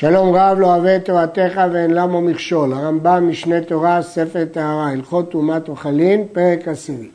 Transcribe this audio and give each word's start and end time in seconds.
שלום 0.00 0.34
רב 0.34 0.58
לא 0.58 0.66
אוהב 0.66 0.84
את 0.84 1.04
תורתך 1.04 1.60
ואין 1.72 1.90
למו 1.90 2.20
מכשול. 2.20 2.72
הרמב"ם 2.72 3.28
משנה 3.28 3.60
תורה, 3.60 4.02
ספר 4.02 4.44
טהרה, 4.44 4.88
הלכות 4.88 5.30
טומאת 5.30 5.68
אוכלין, 5.68 6.24
פרק 6.32 6.68
עשירי. 6.68 7.08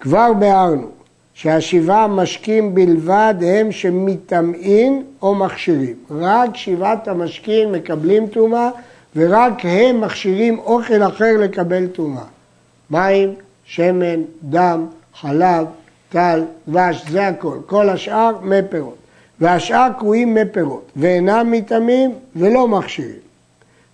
כבר 0.00 0.32
ביארנו 0.32 0.88
שהשבעה 1.34 2.06
משקים 2.06 2.74
בלבד 2.74 3.34
הם 3.46 3.72
שמטמאים 3.72 5.04
או 5.22 5.34
מכשירים. 5.34 5.96
רק 6.10 6.56
שבעת 6.56 7.08
המשקים 7.08 7.72
מקבלים 7.72 8.26
טומאה 8.26 8.70
ורק 9.16 9.64
הם 9.64 10.00
מכשירים 10.00 10.58
אוכל 10.58 11.02
אחר 11.02 11.32
לקבל 11.38 11.86
טומאה. 11.86 12.24
מים, 12.90 13.34
שמן, 13.64 14.22
דם, 14.42 14.86
חלב, 15.20 15.66
טל, 16.08 16.44
דבש, 16.68 17.04
זה 17.10 17.26
הכל. 17.26 17.58
כל 17.66 17.88
השאר 17.88 18.32
מי 18.42 18.56
פירות. 18.70 19.05
והשאר 19.40 19.88
קרויים 19.98 20.34
מי 20.34 20.40
פירות, 20.52 20.90
ואינם 20.96 21.50
מטעמים 21.50 22.10
ולא 22.36 22.68
מכשירים. 22.68 23.26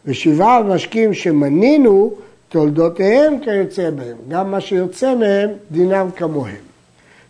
ושבעה 0.06 0.56
המשקים 0.56 1.14
שמנינו, 1.14 2.12
תולדותיהם 2.48 3.38
כיוצא 3.44 3.90
בהם. 3.90 4.16
גם 4.28 4.50
מה 4.50 4.60
שיוצא 4.60 5.14
מהם, 5.14 5.50
דינם 5.70 6.08
כמוהם. 6.16 6.54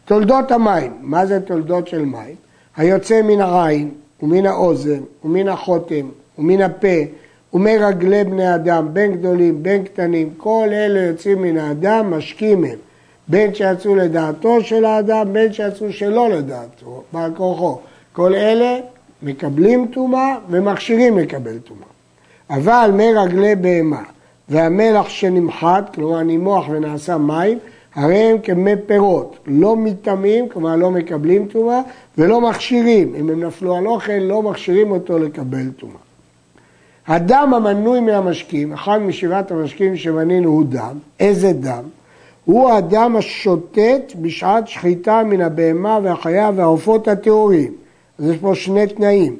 תולדות 0.04 0.50
המים, 0.50 0.92
מה 1.00 1.26
זה 1.26 1.40
תולדות 1.40 1.88
של 1.88 2.04
מים? 2.04 2.34
היוצא 2.76 3.22
מן 3.22 3.40
העין, 3.40 3.90
ומן 4.22 4.46
האוזן, 4.46 5.00
ומן 5.24 5.48
החותם, 5.48 6.08
ומן 6.38 6.60
הפה, 6.60 6.96
ומרגלי 7.54 8.24
בני 8.24 8.54
אדם, 8.54 8.88
בין 8.92 9.12
גדולים, 9.12 9.62
בין 9.62 9.84
קטנים, 9.84 10.30
כל 10.36 10.68
אלה 10.72 11.00
יוצאים 11.00 11.42
מן 11.42 11.58
האדם, 11.58 12.10
משקים 12.10 12.64
הם. 12.64 12.78
בין 13.28 13.54
שיצאו 13.54 13.94
לדעתו 13.94 14.60
של 14.60 14.84
האדם, 14.84 15.32
בין 15.32 15.52
שיצאו 15.52 15.92
שלא 15.92 16.28
לדעתו, 16.28 17.02
בעל 17.12 17.32
כורחו. 17.34 17.78
כל 18.12 18.34
אלה 18.34 18.78
מקבלים 19.22 19.86
טומאה 19.86 20.36
ומכשירים 20.50 21.18
לקבל 21.18 21.58
טומאה. 21.58 21.86
אבל 22.50 22.90
מרגלי 22.94 23.54
בהמה 23.54 24.02
והמלח 24.48 25.08
שנמחט, 25.08 25.94
כלומר 25.94 26.22
נימוח 26.22 26.68
ונעשה 26.68 27.18
מים, 27.18 27.58
הרי 27.94 28.16
הם 28.16 28.38
כמי 28.38 28.72
פירות, 28.86 29.36
לא 29.46 29.76
מטמאים, 29.76 30.48
כלומר 30.48 30.76
לא 30.76 30.90
מקבלים 30.90 31.46
טומאה, 31.46 31.80
ולא 32.18 32.40
מכשירים. 32.40 33.14
אם 33.14 33.30
הם 33.30 33.44
נפלו 33.44 33.76
על 33.76 33.86
אוכל, 33.86 34.12
לא 34.12 34.42
מכשירים 34.42 34.90
אותו 34.90 35.18
לקבל 35.18 35.70
טומאה. 35.70 35.96
הדם 37.06 37.52
המנוי 37.56 38.00
מהמשקים, 38.00 38.72
אחד 38.72 38.98
משבעת 38.98 39.50
המשקים 39.50 39.96
שמנינו 39.96 40.50
הוא 40.50 40.64
דם, 40.68 40.98
איזה 41.20 41.52
דם? 41.52 41.82
הוא 42.44 42.70
הדם 42.70 43.14
השוטט 43.18 44.12
בשעת 44.20 44.68
שחיטה 44.68 45.22
מן 45.24 45.40
הבהמה 45.40 45.98
והחיה 46.02 46.50
והעופות 46.56 47.08
הטהורים. 47.08 47.81
אז 48.22 48.30
יש 48.30 48.36
פה 48.36 48.54
שני 48.54 48.86
תנאים. 48.86 49.36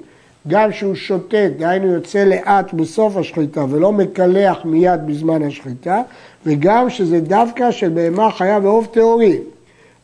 גם 0.48 0.72
שהוא 0.72 0.94
שוטט, 0.94 1.50
דהיינו 1.58 1.86
יוצא 1.86 2.25
לאט 2.25 2.75
בסוף 2.75 3.16
השחיטה 3.16 3.64
ולא 3.70 3.92
מקלח 3.92 4.58
מיד 4.64 5.06
בזמן 5.06 5.42
השחיטה, 5.42 6.02
וגם 6.47 6.91
שזה 6.91 7.20
דווקא 7.20 7.70
של 7.70 7.89
בהמה 7.89 8.30
חיה 8.30 8.58
ועוף 8.62 8.86
טהורים. 8.86 9.41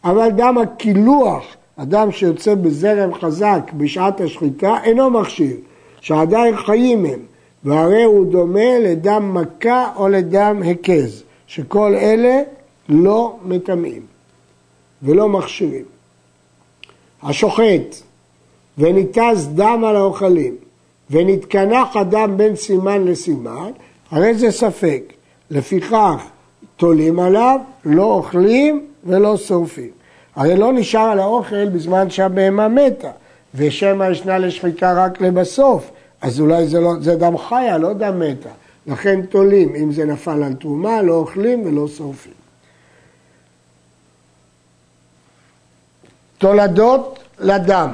אבל 0.05 0.29
דם 0.31 0.59
הקילוח, 0.63 1.45
אדם 1.77 2.13
שיוצא 2.13 2.55
בזרם 2.55 3.15
חזק 3.15 3.71
בשעת 3.77 4.21
השחיטה, 4.21 4.75
אינו 4.85 5.11
מכשיר, 5.11 5.57
שעדיין 6.01 6.57
חיים 6.57 7.05
הם, 7.05 7.21
והרי 7.65 8.03
הוא 8.03 8.27
דומה 8.27 8.79
לדם 8.79 9.35
מכה 9.35 9.93
או 9.97 10.09
לדם 10.09 10.63
הקז, 10.67 11.23
שכל 11.47 11.95
אלה 11.95 12.43
לא 12.89 13.37
מטמאים 13.45 14.03
ולא 15.03 15.29
מכשירים. 15.29 15.85
השוחט 17.23 18.08
וניתז 18.79 19.49
דם 19.55 19.85
על 19.87 19.97
האוכלים 19.97 20.57
ונתקנח 21.11 21.97
הדם 21.97 22.35
בין 22.37 22.57
סימן 22.57 23.05
לסימן, 23.05 23.71
הרי 24.11 24.35
זה 24.35 24.51
ספק. 24.51 25.03
לפיכך 25.51 26.25
תולים 26.77 27.21
עליו, 27.21 27.61
לא 27.85 28.03
אוכלים 28.03 28.87
ולא 29.05 29.37
שורפים. 29.37 29.91
הרי 30.37 30.57
לא 30.57 30.73
נשאר 30.73 31.01
על 31.01 31.19
האוכל 31.19 31.69
בזמן 31.69 32.11
שהבהמה 32.11 32.69
מתה, 32.69 33.11
ושמא 33.55 34.05
ישנה 34.05 34.39
לשחיקה 34.39 35.05
רק 35.05 35.21
לבסוף, 35.21 35.91
אז 36.21 36.41
אולי 36.41 36.67
זה, 36.67 36.81
לא, 36.81 36.93
זה 37.01 37.17
דם 37.17 37.39
חיה, 37.39 37.79
לא 37.79 37.93
דם 37.93 38.19
מתה. 38.19 38.49
לכן 38.87 39.27
תולים, 39.27 39.75
אם 39.75 39.93
זה 39.93 40.05
נפל 40.05 40.43
על 40.43 40.55
תרומה, 40.55 41.03
לא 41.03 41.15
אוכלים 41.15 41.67
ולא 41.67 41.89
שורפים. 41.89 42.33
תולדות 46.39 47.19
לדם 47.39 47.91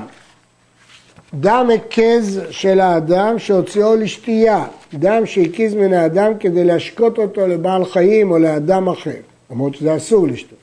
דם 1.40 1.70
הקז 1.74 2.40
של 2.50 2.80
האדם 2.80 3.38
שהוציאו 3.38 3.96
לשתייה, 3.96 4.64
דם 4.94 5.26
שהקיז 5.26 5.74
מן 5.74 5.92
האדם 5.92 6.32
כדי 6.40 6.64
להשקות 6.64 7.18
אותו 7.18 7.46
לבעל 7.46 7.84
חיים 7.84 8.30
או 8.30 8.38
לאדם 8.38 8.88
אחר, 8.88 9.10
למרות 9.50 9.74
שזה 9.74 9.96
אסור 9.96 10.26
לשתות. 10.26 10.58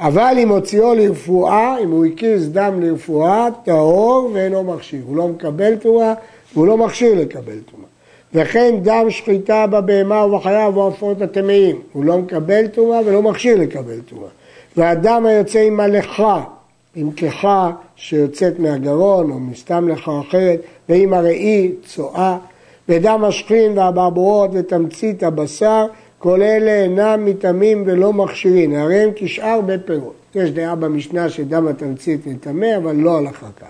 אבל 0.00 0.34
אם 0.38 0.48
הוציאו 0.48 0.94
לרפואה, 0.94 1.78
אם 1.82 1.90
הוא 1.90 2.06
הקיז 2.06 2.52
דם 2.52 2.80
לרפואה, 2.80 3.48
טהור 3.64 4.30
ואינו 4.32 4.64
מכשיר. 4.64 5.00
הוא 5.06 5.16
לא 5.16 5.28
מקבל 5.28 5.76
תרומה 5.76 6.14
והוא 6.54 6.66
לא 6.66 6.76
מכשיר 6.76 7.14
לקבל 7.14 7.58
תרומה. 7.70 7.86
וכן 8.34 8.74
דם 8.82 9.06
שחיטה 9.10 9.66
בבהמה 9.66 10.26
ובחיה 10.26 10.68
ובעופות 10.68 11.22
הטמאים, 11.22 11.80
הוא 11.92 12.04
לא 12.04 12.18
מקבל 12.18 12.66
תרומה 12.66 13.00
ולא 13.04 13.22
מכשיר 13.22 13.58
לקבל 13.58 14.00
תרומה. 14.08 14.26
והדם 14.76 15.26
היוצא 15.26 15.58
עם 15.58 15.80
הלכה 15.80 16.44
כחה 17.16 17.70
שיוצאת 17.96 18.58
מהגרון 18.58 19.30
או 19.30 19.40
מסתם 19.40 19.88
לחה 19.88 20.20
אחרת, 20.20 20.60
ועם 20.88 21.14
הראי, 21.14 21.72
צואה, 21.86 22.38
ודם 22.88 23.24
השכין 23.24 23.78
והברבורות 23.78 24.50
ותמצית 24.52 25.22
הבשר, 25.22 25.86
כל 26.18 26.42
אלה 26.42 26.82
אינם 26.82 27.24
מטמאים 27.24 27.82
ולא 27.86 28.12
מכשירים, 28.12 28.74
הרי 28.74 29.00
הם 29.00 29.10
כשאר 29.16 29.60
בפירות. 29.66 30.14
יש 30.34 30.50
דעה 30.50 30.74
במשנה 30.74 31.30
שדם 31.30 31.68
התמצית 31.68 32.26
מטמא, 32.26 32.76
אבל 32.76 32.96
לא 32.96 33.18
הלכה 33.18 33.46
כך. 33.60 33.66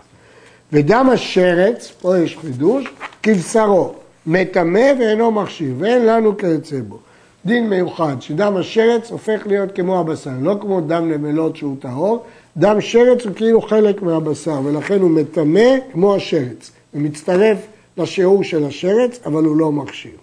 ודם 0.72 1.08
השרץ, 1.12 1.92
פה 2.00 2.18
יש 2.18 2.38
חידוש, 2.40 2.84
כבשרו, 3.22 3.92
מטמא 4.26 4.92
ואינו 5.00 5.30
מכשיר, 5.30 5.74
ואין 5.78 6.06
לנו 6.06 6.36
כיוצא 6.36 6.76
בו. 6.88 6.98
דין 7.46 7.68
מיוחד, 7.68 8.16
שדם 8.20 8.56
השרץ 8.56 9.10
הופך 9.10 9.46
להיות 9.46 9.74
כמו 9.74 10.00
הבשר, 10.00 10.30
לא 10.40 10.56
כמו 10.60 10.80
דם 10.80 11.10
נמלות 11.12 11.56
שהוא 11.56 11.76
טהור, 11.80 12.24
דם 12.58 12.80
שרץ 12.80 13.24
הוא 13.24 13.34
כאילו 13.34 13.62
חלק 13.62 14.02
מהבשר, 14.02 14.60
ולכן 14.64 15.00
הוא 15.00 15.10
מטמא 15.10 15.70
כמו 15.92 16.14
השרץ. 16.14 16.70
הוא 16.92 17.02
מצטרף 17.02 17.58
לשיעור 17.96 18.44
של 18.44 18.64
השרץ, 18.64 19.18
אבל 19.26 19.44
הוא 19.44 19.56
לא 19.56 19.72
מכשיר. 19.72 20.16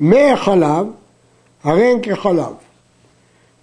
מי 0.00 0.30
החלב, 0.30 0.86
הרי 1.64 1.84
הם 1.84 2.00
כחלב. 2.02 2.52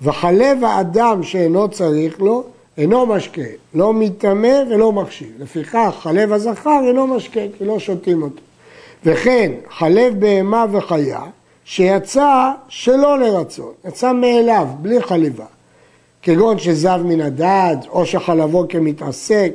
וחלב 0.02 0.64
האדם 0.64 1.24
שאינו 1.24 1.70
צריך 1.70 2.22
לו, 2.22 2.44
אינו 2.78 3.06
משקה, 3.06 3.42
לא 3.74 3.94
מטמא 3.94 4.64
ולא 4.70 4.92
מכשיר. 4.92 5.30
לפיכך, 5.40 5.96
חלב 6.00 6.34
הזכר 6.34 6.80
אינו 6.88 7.08
משקה, 7.08 7.42
כי 7.58 7.66
לא 7.66 7.80
שותים 7.80 8.24
אותו. 8.24 8.42
וכן, 9.06 9.52
חלב 9.70 10.20
בהמה 10.20 10.66
וחיה, 10.72 11.22
שיצא 11.66 12.52
שלא 12.68 13.20
לרצון, 13.20 13.72
יצא 13.88 14.14
מאליו, 14.14 14.68
בלי 14.82 15.02
חליבה. 15.02 15.46
כגון 16.22 16.60
שזב 16.60 17.00
מן 17.06 17.22
הדד, 17.22 17.78
או 17.90 18.06
שחלבו 18.06 18.66
כמתעסק, 18.70 19.52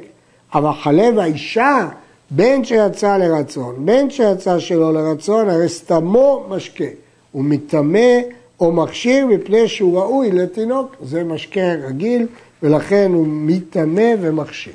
אבל 0.55 0.73
חלב 0.83 1.19
האישה, 1.19 1.89
בין 2.31 2.65
שיצא 2.65 3.17
לרצון, 3.17 3.75
בין 3.79 4.11
שיצא 4.11 4.59
שלא 4.59 4.95
לרצון, 4.95 5.49
הרי 5.49 5.69
סתמו 5.69 6.47
משקה. 6.49 6.85
הוא 7.33 7.45
מטמא 7.45 8.19
או 8.61 8.73
מכשיר 8.73 9.27
מפני 9.27 9.69
שהוא 9.69 9.99
ראוי 9.99 10.31
לתינוק, 10.33 10.97
זה 11.03 11.25
משקה 11.25 11.73
רגיל, 11.89 12.27
ולכן 12.63 13.11
הוא 13.15 13.27
מטמא 13.29 14.13
ומכשיר. 14.21 14.73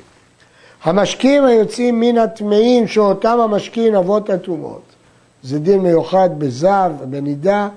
המשקים 0.82 1.44
היוצאים 1.44 2.00
מן 2.00 2.18
הטמאים, 2.18 2.88
שאותם 2.88 3.38
המשקים 3.40 3.94
אבות 3.94 4.30
הטומאות, 4.30 4.82
זה 5.42 5.58
דין 5.58 5.80
מיוחד 5.80 6.30
בזב 6.38 6.92
ובנידה, 7.02 7.68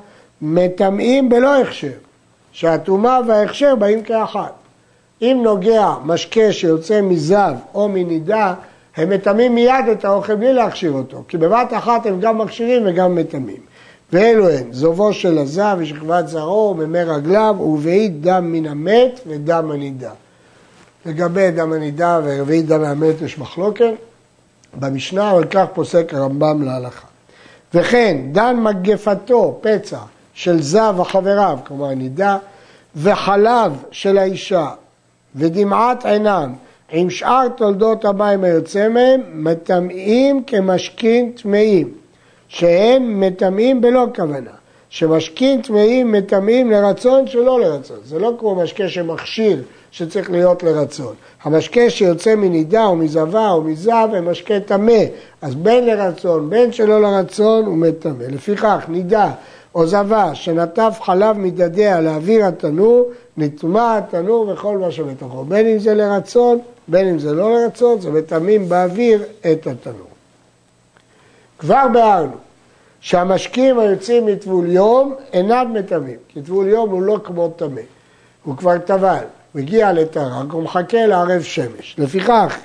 מטמאים 0.42 1.30
בלא 1.30 1.62
הכשר. 1.62 2.03
שהטומאה 2.54 3.20
וההכשר 3.28 3.76
באים 3.76 4.04
כאחת. 4.04 4.54
אם 5.22 5.40
נוגע 5.44 5.90
משקה 6.06 6.52
שיוצא 6.52 7.02
מזב 7.02 7.54
או 7.74 7.90
מנידה, 7.90 8.54
הם 8.98 9.10
מטמאים 9.10 9.56
מיד 9.56 9.86
את 9.92 10.06
האוכל 10.06 10.36
בלי 10.36 10.54
להכשיר 10.54 10.92
אותו, 10.92 11.24
כי 11.28 11.38
בבת 11.38 11.74
אחת 11.78 12.06
הם 12.06 12.20
גם 12.20 12.38
מכשירים 12.38 12.84
וגם 12.86 13.16
מטמאים. 13.16 13.62
ואלו 14.14 14.50
הן, 14.50 14.72
זובו 14.72 15.14
של 15.14 15.38
הזב 15.38 15.78
ושכבת 15.80 16.28
זרעו 16.28 16.76
וממי 16.78 17.04
רגליו 17.04 17.56
ורביעית 17.60 18.22
דם 18.22 18.52
מן 18.52 18.66
המת 18.66 19.20
ודם 19.28 19.72
הנידה. 19.72 20.12
לגבי 21.06 21.52
דם 21.52 21.74
הנידה 21.74 22.20
ורביעית 22.24 22.66
דם 22.66 22.84
המת 22.84 23.22
יש 23.22 23.40
מחלוקת 23.40 23.94
במשנה, 24.80 25.32
אבל 25.32 25.46
כך 25.46 25.66
פוסק 25.74 26.14
הרמב"ם 26.14 26.64
להלכה. 26.64 27.08
וכן, 27.74 28.18
דן 28.32 28.56
מגפתו, 28.60 29.60
פצע, 29.62 29.98
של 30.34 30.62
זב 30.62 30.96
וחבריו, 30.98 31.60
כלומר 31.68 31.94
נידה, 31.94 32.38
וחלב 32.96 33.84
של 33.92 34.18
האישה, 34.18 34.70
ודמעת 35.36 36.06
עינם, 36.06 36.54
עם 36.92 37.10
שאר 37.10 37.48
תולדות 37.48 38.06
המים 38.06 38.44
היוצא 38.44 38.90
מהם, 38.90 39.22
מטמאים 39.34 40.44
כמשכין 40.44 41.32
טמאים, 41.32 41.92
שהם 42.48 43.20
מטמאים 43.20 43.82
בלא 43.82 44.06
כוונה. 44.16 44.52
שמשקין 44.90 45.62
טמאים 45.62 46.12
מטמאים 46.12 46.72
לרצון 46.72 47.28
שלא 47.28 47.60
לרצון. 47.60 47.98
זה 48.06 48.20
לא 48.20 48.34
כמו 48.40 48.56
משקה 48.56 48.90
שמכשיר 48.90 49.62
שצריך 49.94 50.32
להיות 50.32 50.64
לרצון. 50.64 51.14
המשקה 51.44 51.90
שיוצא 51.90 52.36
מנידה 52.36 52.86
או 52.86 52.96
מזבה 52.96 53.50
או 53.50 53.62
מזב 53.62 54.08
הם 54.14 54.30
משקה 54.30 54.60
טמא. 54.60 55.04
אז 55.42 55.56
בין 55.56 55.86
לרצון, 55.86 56.50
בין 56.50 56.72
שלא 56.72 57.02
לרצון 57.02 57.66
הוא 57.66 57.78
מטמא. 57.78 58.24
לפיכך 58.24 58.86
נידה 58.88 59.32
או 59.76 59.88
זבה 59.88 60.36
שנטף 60.36 60.98
חלב 61.02 61.38
מדדיה 61.38 62.02
לאוויר 62.02 62.46
התנור, 62.46 63.10
נטמע 63.38 63.98
התנור 63.98 64.50
וכל 64.50 64.78
מה 64.78 64.92
שבתוכו. 64.92 65.44
בין 65.44 65.68
אם 65.68 65.80
זה 65.80 65.94
לרצון, 65.94 66.60
בין 66.88 67.08
אם 67.08 67.20
זה 67.20 67.34
לא 67.34 67.54
לרצון, 67.54 68.02
זה 68.02 68.12
מטמאים 68.12 68.70
באוויר 68.70 69.24
את 69.52 69.68
התנור. 69.68 70.08
כבר 71.60 71.88
ביארנו 71.94 72.36
שהמשקים 73.02 73.80
היוצאים 73.80 74.26
מטבול 74.26 74.72
יום 74.72 75.16
אינם 75.34 75.74
מטמאים, 75.74 76.18
כי 76.28 76.42
טבול 76.42 76.68
יום 76.68 76.90
הוא 76.90 77.02
לא 77.02 77.20
כמו 77.24 77.50
טמא, 77.56 77.82
הוא 78.44 78.58
כבר 78.58 78.78
טבל, 78.78 79.24
מגיע 79.56 79.94
לטרק, 79.94 80.52
הוא 80.52 80.64
מחכה 80.64 81.06
לערב 81.06 81.42
שמש. 81.42 81.96
לפיכך, 81.98 82.58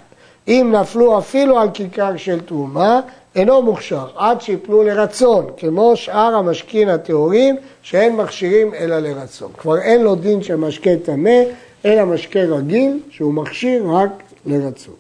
אם 0.48 0.74
נפלו 0.80 1.18
אפילו 1.18 1.58
על 1.58 1.68
כיכר 1.74 2.16
של 2.16 2.40
תרומה, 2.40 3.00
אינו 3.36 3.62
מוכשר, 3.62 4.06
עד 4.16 4.40
שיפלו 4.40 4.82
לרצון, 4.82 5.46
כמו 5.56 5.96
שאר 5.96 6.34
המשקין 6.34 6.88
הטהורים, 6.88 7.56
שאין 7.82 8.16
מכשירים 8.16 8.74
אלא 8.74 8.98
לרצון. 8.98 9.52
כבר 9.58 9.78
אין 9.78 10.02
לו 10.02 10.14
דין 10.14 10.42
של 10.42 10.56
משקה 10.56 10.90
טמא, 11.04 11.40
אלא 11.84 12.04
משקה 12.04 12.40
רגיל, 12.40 12.98
שהוא 13.10 13.34
מכשיר 13.34 13.84
רק 13.90 14.10
לרצון. 14.46 14.94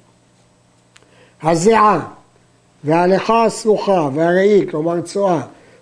הזיעה 1.42 2.00
וההלכה 2.84 3.44
הסרוכה 3.44 4.08
והראי, 4.14 4.66
כלומר 4.70 5.00
צואה, 5.00 5.40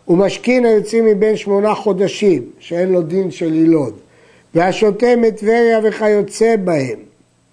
ומשכין 0.09 0.65
היוצאים 0.65 1.05
מבין 1.05 1.37
שמונה 1.37 1.75
חודשים, 1.75 2.43
שאין 2.59 2.93
לו 2.93 3.03
דין 3.03 3.31
של 3.31 3.55
יילוד, 3.55 3.95
והשותה 4.57 5.17
מטבריה 5.17 5.81
וכיוצא 5.83 6.57
בהם, 6.65 6.99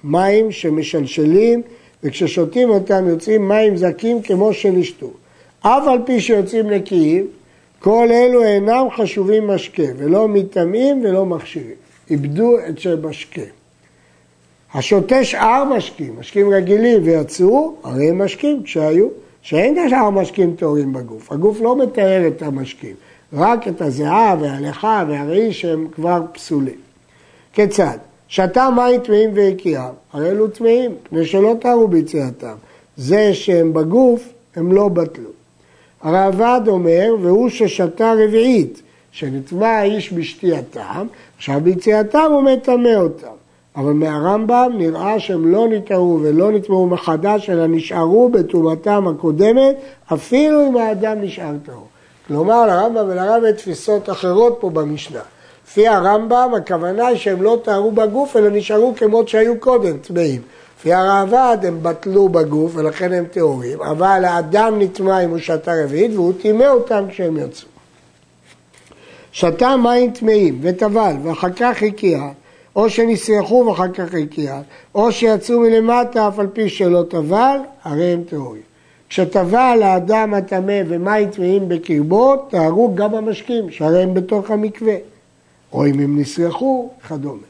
מים 0.03 0.51
שמשלשלים, 0.51 1.61
וכששותים 2.03 2.69
אותם 2.69 3.07
יוצאים 3.07 3.47
מים 3.47 3.77
זקים 3.77 4.21
כמו 4.21 4.53
שנשתו. 4.53 5.11
אף 5.59 5.87
על 5.87 5.99
פי 6.05 6.21
שיוצאים 6.21 6.69
נקיים, 6.69 7.27
כל 7.79 8.07
אלו 8.11 8.43
אינם 8.43 8.87
חשובים 8.95 9.47
משקה, 9.47 9.83
ולא 9.97 10.27
מטמאים 10.27 11.05
ולא 11.05 11.25
מכשירים. 11.25 11.75
איבדו 12.09 12.57
את 12.69 12.79
של 12.79 12.99
משקה. 13.01 13.41
השותה 14.73 15.23
שאר 15.23 15.63
משקים, 15.63 16.15
משקים 16.19 16.49
רגילים 16.49 17.01
ויצאו, 17.03 17.75
הרי 17.83 18.09
הם 18.09 18.21
משקים 18.21 18.63
כשהיו. 18.63 19.07
שאין 19.41 19.87
כשאר 19.87 20.09
משקים 20.09 20.55
טהורים 20.55 20.93
בגוף. 20.93 21.31
הגוף 21.31 21.61
לא 21.61 21.77
מתאר 21.83 22.27
את 22.27 22.41
המשקים, 22.41 22.95
רק 23.33 23.67
את 23.67 23.81
הזיעה 23.81 24.35
והלכה 24.41 25.03
והראי 25.07 25.53
שהם 25.53 25.87
כבר 25.91 26.21
פסולים. 26.33 26.92
כיצד? 27.53 27.97
שתה 28.27 28.69
מים 28.75 29.01
טמאים 29.01 29.29
והקיאם, 29.33 29.93
הרי 30.13 30.29
אלו 30.29 30.47
טמאים, 30.47 30.91
פני 31.09 31.25
שלא 31.25 31.55
טהרו 31.61 31.87
ביציאתם. 31.87 32.53
זה 32.97 33.33
שהם 33.33 33.73
בגוף, 33.73 34.29
הם 34.55 34.71
לא 34.71 34.87
בטלו. 34.87 35.29
הראב"ד 36.01 36.61
אומר, 36.67 37.15
והוא 37.21 37.49
ששתה 37.49 38.13
רביעית, 38.17 38.81
שנטמע 39.11 39.67
האיש 39.67 40.13
בשתייתם, 40.13 41.07
עכשיו 41.37 41.61
ביציאתם 41.63 42.27
הוא 42.31 42.41
מטמא 42.41 42.95
אותם. 42.95 43.27
אבל 43.75 43.93
מהרמב"ם 43.93 44.71
נראה 44.77 45.19
שהם 45.19 45.51
לא 45.51 45.67
נטערו 45.67 46.19
ולא 46.23 46.51
נטמעו 46.51 46.87
מחדש, 46.87 47.49
אלא 47.49 47.67
נשארו 47.67 48.29
בטומאתם 48.29 49.07
הקודמת, 49.07 49.75
אפילו 50.13 50.67
אם 50.67 50.77
האדם 50.77 51.21
נשאר 51.21 51.53
טהור. 51.65 51.87
כלומר, 52.27 52.65
לרמב"ם 52.65 53.05
ולרמב"ם 53.09 53.51
תפיסות 53.51 54.09
אחרות 54.09 54.57
פה 54.59 54.69
במשנה. 54.69 55.19
לפי 55.67 55.87
הרמב"ם, 55.87 56.51
הכוונה 56.57 57.15
שהם 57.15 57.41
לא 57.41 57.59
טהרו 57.63 57.91
בגוף, 57.91 58.37
אלא 58.37 58.49
נשארו 58.49 58.93
כמות 58.97 59.29
שהיו 59.29 59.59
קודם, 59.59 59.97
טמאים. 59.97 60.41
לפי 60.79 60.93
הראב"ד 60.93 61.57
הם 61.63 61.79
בטלו 61.81 62.29
בגוף 62.29 62.71
ולכן 62.75 63.13
הם 63.13 63.25
טהורים, 63.25 63.81
אבל 63.81 64.25
האדם 64.25 64.79
נטמע 64.79 65.19
אם 65.23 65.29
הוא 65.29 65.37
שתה 65.37 65.71
רביעית 65.83 66.11
והוא 66.13 66.33
טימא 66.41 66.63
אותם 66.63 67.03
כשהם 67.09 67.37
יצאו. 67.37 67.67
שתה 69.31 69.77
מים 69.77 70.11
טמאים 70.11 70.59
וטבל 70.61 71.13
ואחר 71.23 71.49
כך 71.49 71.83
הקיע 71.83 72.19
או 72.75 72.89
שנסרחו 72.89 73.65
ואחר 73.67 73.91
כך 73.91 74.13
הקיע, 74.23 74.61
או 74.95 75.11
שיצאו 75.11 75.59
מלמטה 75.59 76.27
אף 76.27 76.39
על 76.39 76.47
פי 76.47 76.69
שלא 76.69 77.03
טבל, 77.09 77.57
הרי 77.83 78.13
הם 78.13 78.23
טהורים. 78.29 78.61
כשטבל 79.09 79.79
האדם 79.83 80.33
הטמא 80.33 80.81
ומים 80.87 81.29
טמאים 81.29 81.69
בקרבו, 81.69 82.35
טהרו 82.49 82.95
גם 82.95 83.15
המשקים, 83.15 83.71
שהרי 83.71 84.03
הם 84.03 84.13
בתוך 84.13 84.51
המקווה. 84.51 84.95
או 85.73 85.85
אם 85.85 85.99
הם 85.99 86.19
נסרחו, 86.19 86.89
וכדומה. 87.05 87.41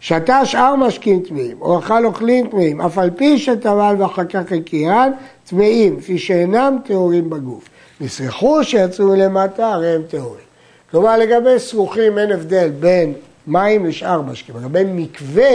שתה 0.00 0.44
שאר 0.44 0.76
משקים 0.76 1.22
טמאים, 1.22 1.56
או 1.60 1.78
אכל 1.78 2.06
אוכלים 2.06 2.46
טמאים, 2.46 2.80
אף 2.80 2.98
על 2.98 3.10
פי 3.10 3.38
שטבל 3.38 3.94
ואחר 3.98 4.24
כך 4.24 4.52
הקיען, 4.52 5.12
טמאים, 5.48 6.00
כפי 6.00 6.18
שאינם 6.18 6.78
טהורים 6.84 7.30
בגוף. 7.30 7.68
נסרחו 8.00 8.64
שיצאו 8.64 9.06
מלמטה, 9.06 9.72
הרי 9.72 9.94
הם 9.94 10.02
טהורים. 10.02 10.46
כלומר, 10.90 11.16
לגבי 11.16 11.58
סרוחים 11.58 12.18
אין 12.18 12.32
הבדל 12.32 12.70
בין 12.80 13.12
מים 13.46 13.86
לשאר 13.86 14.22
משקים. 14.22 14.56
לגבי 14.56 14.82
מקווה, 14.86 15.50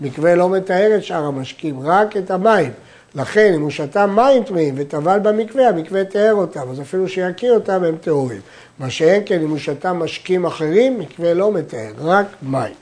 מקווה 0.00 0.34
לא 0.34 0.48
מתאר 0.48 0.96
את 0.96 1.04
שאר 1.04 1.24
המשקים, 1.24 1.80
רק 1.80 2.16
את 2.16 2.30
המים. 2.30 2.70
לכן 3.14 3.52
אם 3.54 3.62
הוא 3.62 3.70
שתה 3.70 4.06
מים 4.06 4.44
טמאים 4.44 4.74
וטבל 4.78 5.18
במקווה, 5.18 5.68
המקווה 5.68 6.04
תיאר 6.04 6.34
אותם, 6.34 6.70
אז 6.70 6.80
אפילו 6.80 7.08
שיכיר 7.08 7.54
אותם 7.54 7.84
הם 7.84 7.96
טהורים. 7.96 8.40
מה 8.78 8.90
שאין 8.90 9.22
כן 9.26 9.40
אם 9.40 9.50
הוא 9.50 9.58
שתה 9.58 9.92
משקים 9.92 10.46
אחרים, 10.46 10.98
מקווה 10.98 11.34
לא 11.34 11.52
מתאר, 11.52 11.92
רק 11.98 12.26
מים. 12.42 12.74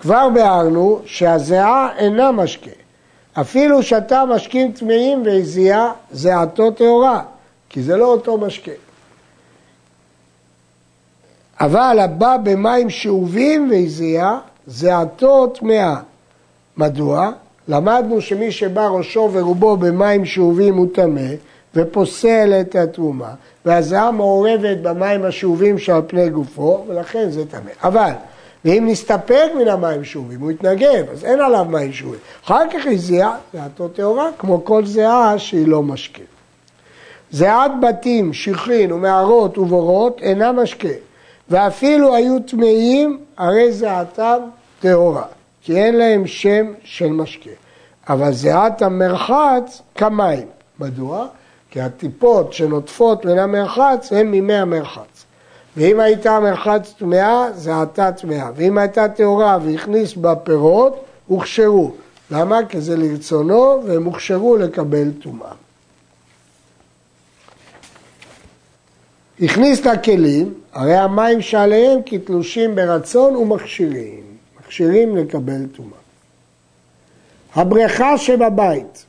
כבר 0.00 0.28
ביארנו 0.34 1.00
שהזיעה 1.06 1.88
אינה 1.98 2.32
משקה. 2.32 2.70
אפילו 3.32 3.82
שתה 3.82 4.24
משקים 4.24 4.72
טמאים 4.72 5.22
והזיעה, 5.26 5.92
זיעתו 6.10 6.70
טהורה, 6.70 7.22
כי 7.68 7.82
זה 7.82 7.96
לא 7.96 8.06
אותו 8.06 8.38
משקה. 8.38 8.72
אבל 11.60 11.98
הבא 11.98 12.36
במים 12.42 12.90
שאובים 12.90 13.70
והזיע, 13.70 14.38
זיעתו 14.66 15.46
טמאה. 15.46 15.96
מדוע? 16.76 17.30
למדנו 17.68 18.20
שמי 18.20 18.52
שבא 18.52 18.86
ראשו 18.86 19.30
ורובו 19.32 19.76
במים 19.76 20.24
שאובים 20.24 20.76
הוא 20.76 20.86
טמא 20.94 21.30
ופוסל 21.74 22.52
את 22.60 22.74
התרומה, 22.74 23.30
והזיעה 23.64 24.10
מעורבת 24.10 24.76
במים 24.82 25.24
השאובים 25.24 25.78
שעל 25.78 26.02
פני 26.06 26.28
גופו, 26.28 26.84
ולכן 26.88 27.30
זה 27.30 27.46
טמא. 27.46 27.70
אבל, 27.82 28.10
ואם 28.64 28.84
נסתפק 28.86 29.46
מן 29.58 29.68
המים 29.68 30.04
שאובים, 30.04 30.40
הוא 30.40 30.50
יתנגב, 30.50 31.10
אז 31.12 31.24
אין 31.24 31.40
עליו 31.40 31.66
מים 31.68 31.92
שאובים. 31.92 32.20
אחר 32.44 32.62
כך 32.72 32.86
הזיע, 32.86 33.30
זיעתו 33.52 33.88
טהורה, 33.88 34.28
כמו 34.38 34.64
כל 34.64 34.86
זיעה 34.86 35.38
שהיא 35.38 35.68
לא 35.68 35.82
משקה. 35.82 36.22
זיעת 37.30 37.72
בתים, 37.80 38.32
שכרין 38.32 38.92
ומערות 38.92 39.58
ובורות 39.58 40.20
אינה 40.22 40.52
משקה. 40.52 40.88
ואפילו 41.50 42.14
היו 42.14 42.38
טמאים, 42.40 43.18
הרי 43.38 43.72
זיעתם 43.72 44.38
טהורה, 44.80 45.24
כי 45.68 45.76
אין 45.76 45.96
להם 45.96 46.26
שם 46.26 46.72
של 46.84 47.06
משקה. 47.06 47.50
אבל 48.08 48.32
זיעת 48.32 48.82
המרחץ 48.82 49.82
כמים. 49.94 50.46
מדוע? 50.80 51.26
כי 51.70 51.80
הטיפות 51.80 52.52
שנוטפות 52.52 53.24
מן 53.24 53.38
המרחץ 53.38 54.12
הן 54.12 54.26
ממי 54.26 54.54
המרחץ. 54.54 55.24
ואם 55.76 56.00
הייתה 56.00 56.36
המרחץ 56.36 56.94
טמאה, 56.98 57.52
זיעתה 57.52 58.12
טמאה. 58.12 58.50
ואם 58.56 58.78
הייתה 58.78 59.08
טהורה 59.08 59.58
והכניס 59.62 60.14
בה 60.14 60.34
פירות, 60.34 61.04
הוכשרו. 61.26 61.92
למה? 62.30 62.58
כי 62.68 62.80
זה 62.80 62.96
לרצונו 62.96 63.82
והם 63.86 64.04
הוכשרו 64.04 64.56
לקבל 64.56 65.10
טומאה. 65.22 65.52
הכניס 69.40 69.86
לכלים, 69.86 70.54
הרי 70.72 70.96
המים 70.96 71.40
שעליהם 71.40 72.00
כתלושים 72.06 72.74
ברצון 72.74 73.36
ומכשירים, 73.36 74.28
מכשירים 74.68 75.16
לקבל 75.16 75.66
טומאה. 75.76 75.98
הבריכה 77.54 78.18
שבבית, 78.18 79.04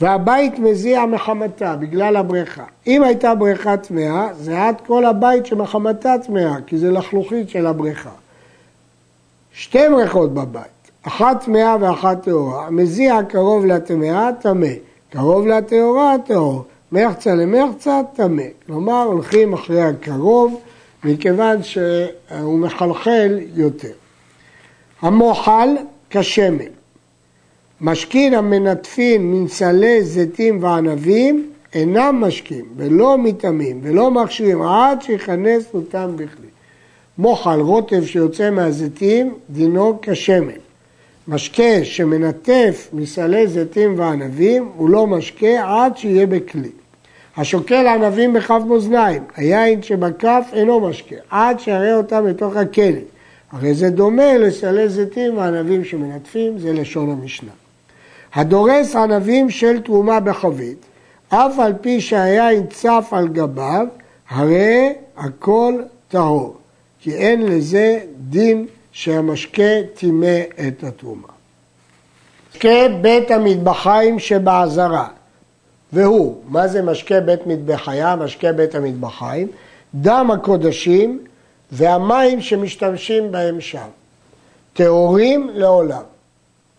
והבית 0.00 0.58
מזיע 0.58 1.06
מחמתה 1.06 1.76
בגלל 1.76 2.16
הבריכה. 2.16 2.64
אם 2.86 3.02
הייתה 3.02 3.34
בריכה 3.34 3.76
טמאה, 3.76 4.28
זה 4.34 4.62
עד 4.64 4.74
כל 4.86 5.04
הבית 5.04 5.46
שמחמתה 5.46 6.14
טמאה, 6.26 6.54
כי 6.66 6.78
זה 6.78 6.90
לחלוכית 6.90 7.48
של 7.48 7.66
הבריכה. 7.66 8.10
שתי 9.52 9.88
בריכות 9.90 10.34
בבית, 10.34 10.90
אחת 11.02 11.44
טמאה 11.44 11.76
ואחת 11.80 12.22
טהורה. 12.22 12.70
מזיע 12.70 13.18
קרוב 13.28 13.66
לטמאה, 13.66 14.30
טמא. 14.40 14.68
קרוב 15.10 15.46
לטהורה, 15.46 16.14
טהור. 16.26 16.64
מחצה 16.92 17.34
למחצה, 17.34 18.00
טמא. 18.14 18.42
כלומר, 18.66 19.02
הולכים 19.02 19.52
אחרי 19.52 19.82
הקרוב, 19.82 20.60
מכיוון 21.04 21.62
שהוא 21.62 22.58
מחלחל 22.58 23.38
יותר. 23.54 23.92
המוחל 25.06 25.68
כשמן, 26.10 26.64
משכין 27.80 28.34
המנטפין 28.34 29.32
מנסלי 29.32 30.02
זיתים 30.02 30.62
וענבים 30.62 31.50
אינם 31.74 32.24
משקים 32.26 32.64
ולא 32.76 33.18
מטמאים 33.18 33.80
ולא 33.82 34.10
מכשירים 34.10 34.62
עד 34.62 35.02
שיכנס 35.02 35.64
אותם 35.74 36.10
בכלי. 36.14 36.48
מוחל 37.18 37.60
רוטב 37.60 38.04
שיוצא 38.04 38.50
מהזיתים 38.50 39.34
דינו 39.50 39.98
כשמן. 40.02 40.60
משקה 41.28 41.84
שמנטף 41.84 42.88
מסלי 42.92 43.46
זיתים 43.46 43.98
וענבים 43.98 44.68
הוא 44.76 44.90
לא 44.90 45.06
משקה 45.06 45.64
עד 45.64 45.96
שיהיה 45.96 46.26
בכלי. 46.26 46.70
השוקל 47.36 47.86
ענבים 47.86 48.32
בכף 48.32 48.60
מאזניים, 48.68 49.22
היין 49.36 49.82
שבכף 49.82 50.44
אינו 50.52 50.80
משקה, 50.80 51.16
עד 51.30 51.60
שיראה 51.60 51.96
אותם 51.96 52.26
לתוך 52.26 52.56
הכלא. 52.56 53.15
הרי 53.52 53.74
זה 53.74 53.90
דומה 53.90 54.38
לסלי 54.38 54.88
זיתים 54.88 55.36
וענבים 55.36 55.84
שמנטפים, 55.84 56.58
זה 56.58 56.72
לשון 56.72 57.10
המשנה. 57.10 57.50
הדורס 58.34 58.96
ענבים 58.96 59.50
של 59.50 59.80
תרומה 59.82 60.20
בחבית, 60.20 60.86
אף 61.28 61.58
על 61.58 61.72
פי 61.80 62.00
שהיין 62.00 62.66
צף 62.66 63.08
על 63.10 63.28
גביו, 63.28 63.86
הרי 64.28 64.92
הכל 65.16 65.74
טהור, 66.08 66.56
כי 67.00 67.14
אין 67.14 67.42
לזה 67.42 68.00
דין 68.28 68.66
שהמשקה 68.92 69.82
טימא 69.94 70.40
את 70.68 70.84
התרומה. 70.84 71.28
משקה 72.50 72.88
בית 73.00 73.30
המטבחיים 73.30 74.18
שבעזרה, 74.18 75.08
והוא, 75.92 76.36
מה 76.48 76.68
זה 76.68 76.82
משקה 76.82 77.20
בית 77.20 77.46
מטבחיה, 77.46 78.16
משקה 78.16 78.52
בית 78.52 78.74
המטבחיים? 78.74 79.48
דם 79.94 80.30
הקודשים 80.30 81.20
והמים 81.72 82.40
שמשתמשים 82.40 83.32
בהם 83.32 83.60
שם. 83.60 83.88
טהורים 84.72 85.50
לעולם. 85.54 86.02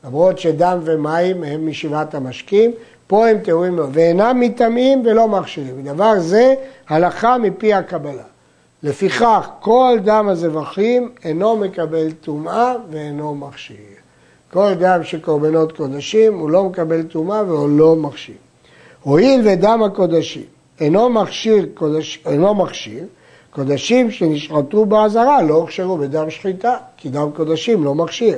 למרות 0.04 0.40
שדם 0.40 0.80
ומים 0.84 1.44
הם 1.44 1.68
משבעת 1.68 2.16
המשקים, 2.16 2.72
פה 3.08 3.28
הם 3.28 3.38
טהורים 3.40 3.80
ואינם 3.92 4.40
מטמאים 4.40 5.04
ולא 5.06 5.28
מכשירים. 5.28 5.84
דבר 5.84 6.20
זה 6.20 6.56
הלכה 6.88 7.38
מפי 7.38 7.74
הקבלה. 7.74 8.24
לפיכך 8.84 9.50
כל 9.60 9.98
דם 10.04 10.28
הזבחים 10.30 11.12
אינו 11.24 11.58
מקבל 11.58 12.12
טומאה 12.12 12.76
ואינו 12.92 13.36
מכשיר. 13.36 13.76
כל 14.52 14.74
דם 14.74 15.00
של 15.04 15.22
קורבנות 15.22 15.72
קודשים 15.72 16.34
הוא 16.34 16.50
לא 16.50 16.64
מקבל 16.64 17.04
טומאה 17.04 17.44
והוא 17.44 17.70
לא 17.70 17.96
מכשיר. 17.96 18.36
הואיל 19.04 19.42
ודם 19.48 19.84
הקודשים 19.84 20.44
אינו 20.80 21.10
מכשיר, 21.10 21.66
קודש, 21.74 22.20
אינו 22.26 22.56
מכשיר, 22.56 23.04
קודשים 23.58 24.12
שנשחטו 24.12 24.86
באזהרה 24.86 25.42
לא 25.42 25.54
הוכשרו 25.54 25.98
בדם 25.98 26.30
שחיטה, 26.30 26.76
כי 26.98 27.10
דם 27.10 27.30
קודשים 27.36 27.84
לא 27.84 27.96
מכשיר. 27.96 28.38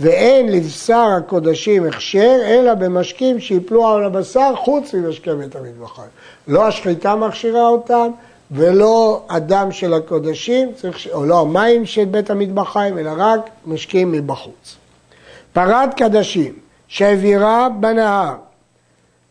ואין 0.00 0.52
לבשר 0.52 1.08
הקודשים 1.16 1.86
הכשר, 1.86 2.36
אלא 2.42 2.74
במשקים 2.74 3.40
שיפלו 3.40 3.88
על 3.88 4.04
הבשר 4.04 4.54
חוץ 4.56 4.94
ממשקי 4.94 5.34
בית 5.34 5.56
המטבחיים. 5.56 6.08
לא 6.48 6.66
השחיטה 6.66 7.16
מכשירה 7.16 7.68
אותם, 7.68 8.10
ולא 8.50 9.22
הדם 9.30 9.68
של 9.70 9.94
הקודשים, 9.94 10.72
צריך, 10.74 11.06
או 11.12 11.24
לא 11.24 11.40
המים 11.40 11.86
של 11.86 12.04
בית 12.04 12.30
המטבחיים, 12.30 12.98
אלא 12.98 13.10
רק 13.16 13.50
משקים 13.66 14.12
מבחוץ. 14.12 14.76
פרת 15.52 15.94
קדשים 15.94 16.52
שהעבירה 16.88 17.68
בנהר, 17.80 18.34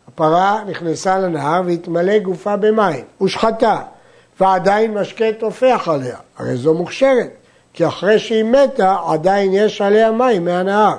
הפרה 0.07 0.63
נכנסה 0.67 1.19
לנהר 1.19 1.61
והתמלא 1.65 2.19
גופה 2.19 2.55
במים, 2.55 3.03
הושחתה, 3.17 3.81
ועדיין 4.39 4.93
משקה 4.93 5.25
טופח 5.39 5.87
עליה, 5.91 6.17
הרי 6.37 6.57
זו 6.57 6.73
מוכשרת. 6.73 7.29
כי 7.73 7.87
אחרי 7.87 8.19
שהיא 8.19 8.43
מתה 8.43 8.95
עדיין 9.07 9.53
יש 9.53 9.81
עליה 9.81 10.11
מים 10.11 10.45
מהנהר. 10.45 10.95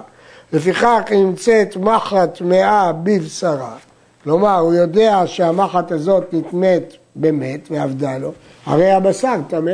לפיכך 0.53 1.01
נמצאת 1.11 1.77
מחט 1.77 2.39
טמאה 2.39 2.93
בבשרה, 2.93 3.77
כלומר 4.25 4.59
הוא 4.59 4.75
יודע 4.75 5.23
שהמחט 5.27 5.93
הזאת 5.93 6.25
נטמאת 6.33 6.95
במת 7.17 7.69
ועבדה 7.71 8.19
לו, 8.19 8.33
הרי 8.67 8.91
הבשר 8.91 9.35
טמא. 9.49 9.73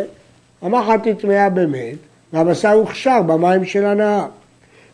המחט 0.63 1.07
היא 1.07 1.15
טמאה 1.15 1.51
במת 1.51 1.97
והבשר 2.33 2.73
הוכשר 2.73 3.23
במים 3.23 3.65
של 3.65 3.85
הנהר. 3.85 4.27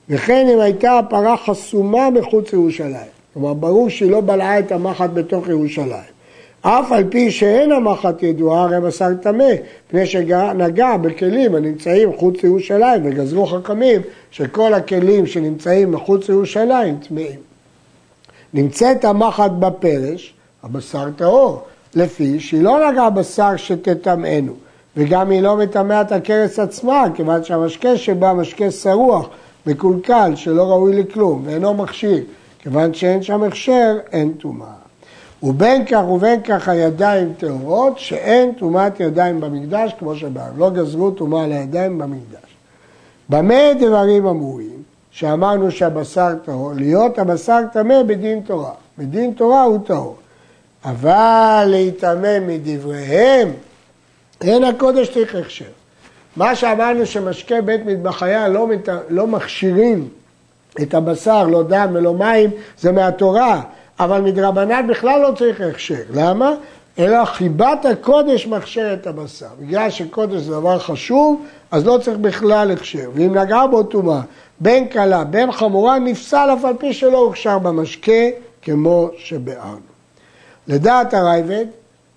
וכן 0.08 0.46
אם 0.54 0.60
הייתה 0.60 0.98
הפרה 0.98 1.36
חסומה 1.36 2.10
מחוץ 2.10 2.52
לירושלים, 2.52 3.10
כלומר 3.34 3.54
ברור 3.54 3.90
שהיא 3.90 4.10
לא 4.10 4.20
בלעה 4.20 4.58
את 4.58 4.72
המחט 4.72 5.10
בתוך 5.14 5.48
ירושלים. 5.48 6.19
אף 6.62 6.92
על 6.92 7.04
פי 7.10 7.30
שאין 7.30 7.72
המחט 7.72 8.22
ידועה, 8.22 8.62
הרי 8.62 8.80
בשר 8.80 9.14
טמא, 9.22 9.52
מפני 9.86 10.06
שנגע 10.06 10.96
בכלים 10.96 11.54
הנמצאים 11.54 12.12
חוץ 12.16 12.42
לירושלים, 12.42 13.00
וגזרו 13.04 13.46
חכמים 13.46 14.00
שכל 14.30 14.74
הכלים 14.74 15.26
שנמצאים 15.26 15.92
מחוץ 15.92 16.28
לירושלים 16.28 16.96
טמאים. 17.08 17.38
נמצאת 18.54 19.04
המחט 19.04 19.50
בפרש, 19.50 20.34
הבשר 20.62 21.10
טהור, 21.16 21.62
לפי 21.94 22.40
שהיא 22.40 22.62
לא 22.62 22.90
נגעה 22.90 23.10
בשר 23.10 23.56
שתטמאנו, 23.56 24.52
וגם 24.96 25.30
היא 25.30 25.40
לא 25.40 25.56
מטמאה 25.56 26.00
את 26.00 26.12
הכרס 26.12 26.58
עצמה, 26.58 27.04
כיוון 27.14 27.44
שהמשקה 27.44 27.96
שבה 27.96 28.32
משקה 28.32 28.70
שרוח, 28.70 29.28
מקולקל, 29.66 30.32
שלא 30.36 30.62
ראוי 30.62 31.02
לכלום, 31.02 31.42
ואינו 31.44 31.74
מכשיר, 31.74 32.24
כיוון 32.58 32.94
שאין 32.94 33.22
שם 33.22 33.42
הכשר, 33.42 33.98
אין 34.12 34.32
טומאה. 34.32 34.79
ובין 35.42 35.84
כך 35.86 36.08
ובין 36.08 36.42
כך 36.42 36.68
הידיים 36.68 37.32
טהורות, 37.38 37.98
שאין 37.98 38.52
טומאת 38.52 39.00
ידיים 39.00 39.40
במקדש, 39.40 39.92
כמו 39.98 40.16
שבאו. 40.16 40.44
לא 40.56 40.70
גזרו 40.70 41.10
טומאה 41.10 41.44
על 41.44 41.52
הידיים 41.52 41.98
במקדש. 41.98 42.56
במה 43.28 43.74
דברים 43.80 44.26
אמורים, 44.26 44.82
שאמרנו 45.10 45.70
שהבשר 45.70 46.34
טהור, 46.44 46.72
להיות 46.76 47.18
הבשר 47.18 47.60
טמא 47.72 48.02
בדין 48.02 48.40
תורה. 48.40 48.72
בדין 48.98 49.32
תורה 49.32 49.62
הוא 49.62 49.78
טהור. 49.86 50.16
אבל 50.84 51.64
להיטמא 51.68 52.38
מדבריהם, 52.46 53.48
אין 54.40 54.64
הקודש 54.64 55.08
צריך 55.14 55.34
הכשר. 55.34 55.64
מה 56.36 56.56
שאמרנו 56.56 57.06
שמשקה 57.06 57.62
בית 57.62 57.86
מטבחיה 57.86 58.48
לא, 58.48 58.66
מת... 58.66 58.88
לא 59.08 59.26
מכשירים 59.26 60.08
את 60.82 60.94
הבשר, 60.94 61.46
לא 61.46 61.62
דם 61.62 61.90
ולא 61.92 62.14
מים, 62.14 62.50
זה 62.78 62.92
מהתורה. 62.92 63.62
אבל 64.00 64.20
מדרבנן 64.20 64.86
בכלל 64.86 65.20
לא 65.20 65.32
צריך 65.38 65.60
הכשר. 65.60 66.02
למה? 66.14 66.54
אלא 66.98 67.24
חיבת 67.24 67.84
הקודש 67.84 68.46
מכשיר 68.46 68.94
את 68.94 69.06
הבשר. 69.06 69.46
בגלל 69.60 69.90
שקודש 69.90 70.40
זה 70.40 70.52
דבר 70.52 70.78
חשוב, 70.78 71.42
אז 71.70 71.86
לא 71.86 71.98
צריך 72.02 72.18
בכלל 72.18 72.70
הכשר. 72.70 73.10
ואם 73.14 73.38
נגעה 73.38 73.66
בו 73.66 73.82
טומאה, 73.82 74.20
בין 74.60 74.88
קלה, 74.88 75.24
בין 75.24 75.52
חמורה, 75.52 75.98
נפסל 75.98 76.48
אף 76.58 76.64
על 76.64 76.74
פי 76.78 76.92
שלא 76.92 77.18
הוכשר 77.18 77.58
במשקה, 77.58 78.22
כמו 78.62 79.10
שביארנו. 79.18 79.90
לדעת 80.68 81.14
הרייבד, 81.14 81.66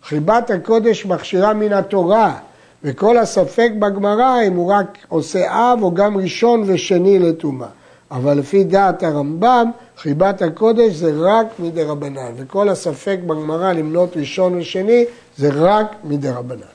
חיבת 0.03 0.49
הקודש 0.49 1.05
מכשירה 1.05 1.53
מן 1.53 1.73
התורה, 1.73 2.33
וכל 2.83 3.17
הספק 3.17 3.71
בגמרא 3.79 4.35
אם 4.47 4.55
הוא 4.55 4.73
רק 4.73 4.97
עושה 5.09 5.45
אב 5.49 5.83
או 5.83 5.93
גם 5.93 6.17
ראשון 6.17 6.63
ושני 6.67 7.19
לטומאה. 7.19 7.67
אבל 8.13 8.37
לפי 8.37 8.63
דעת 8.63 9.03
הרמב"ם, 9.03 9.71
חיבת 9.97 10.41
הקודש 10.41 10.93
זה 10.93 11.11
רק 11.15 11.47
מדי 11.59 11.83
רבנן, 11.83 12.31
וכל 12.37 12.69
הספק 12.69 13.19
בגמרא 13.25 13.73
למנות 13.73 14.17
ראשון 14.17 14.55
ושני 14.55 15.05
זה 15.37 15.49
רק 15.53 15.95
מדי 16.03 16.29
רבנן. 16.29 16.72